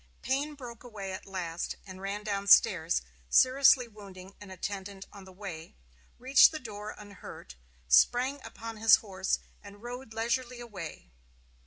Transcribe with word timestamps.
Payne 0.23 0.55
broke 0.55 0.83
away 0.83 1.11
at 1.13 1.27
last, 1.27 1.75
and 1.85 2.01
ran 2.01 2.23
down 2.23 2.47
stairs, 2.47 3.03
seriously 3.29 3.87
wounding 3.87 4.33
an 4.41 4.49
attendant 4.49 5.05
on 5.13 5.25
the 5.25 5.31
way, 5.31 5.75
reached 6.17 6.51
the 6.51 6.57
door 6.57 6.95
unhurt, 6.97 7.53
sprang 7.87 8.41
upon 8.43 8.77
his 8.77 8.95
horse, 8.95 9.37
and 9.61 9.83
rode 9.83 10.11
leisurely 10.15 10.59
away. 10.59 11.11